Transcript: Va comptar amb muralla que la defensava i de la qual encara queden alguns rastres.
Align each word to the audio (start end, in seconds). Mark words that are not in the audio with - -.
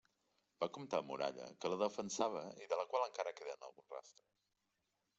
Va 0.63 0.69
comptar 0.77 1.01
amb 1.01 1.07
muralla 1.13 1.51
que 1.65 1.71
la 1.75 1.79
defensava 1.83 2.43
i 2.65 2.73
de 2.73 2.83
la 2.83 2.89
qual 2.95 3.07
encara 3.11 3.37
queden 3.41 3.71
alguns 3.71 3.99
rastres. 3.99 4.45